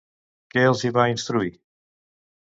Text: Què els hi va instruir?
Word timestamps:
Què 0.55 0.63
els 0.69 0.81
hi 0.87 0.91
va 0.95 1.05
instruir? 1.13 1.53